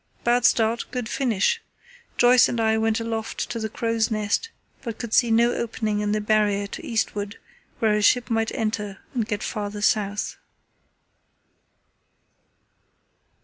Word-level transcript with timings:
Bad 0.23 0.45
start, 0.45 0.85
good 0.89 1.07
finish! 1.07 1.61
Joyce 2.17 2.49
and 2.49 2.59
I 2.59 2.75
went 2.75 2.99
aloft 2.99 3.47
to 3.51 3.59
the 3.59 3.69
crow's 3.69 4.09
nest, 4.09 4.49
but 4.81 4.97
could 4.97 5.13
see 5.13 5.29
no 5.29 5.53
opening 5.53 5.99
in 5.99 6.11
the 6.11 6.19
Barrier 6.19 6.65
to 6.65 6.83
eastward 6.83 7.37
where 7.77 7.93
a 7.93 8.01
ship 8.01 8.27
might 8.31 8.51
enter 8.55 8.97
and 9.13 9.27
get 9.27 9.43
farther 9.43 9.83
south." 9.83 10.37